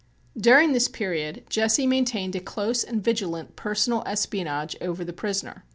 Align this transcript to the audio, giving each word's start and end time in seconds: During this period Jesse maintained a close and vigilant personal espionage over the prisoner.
During 0.35 0.73
this 0.73 0.87
period 0.87 1.43
Jesse 1.47 1.85
maintained 1.85 2.35
a 2.35 2.39
close 2.39 2.83
and 2.83 3.03
vigilant 3.03 3.55
personal 3.55 4.01
espionage 4.07 4.75
over 4.81 5.05
the 5.05 5.13
prisoner. 5.13 5.63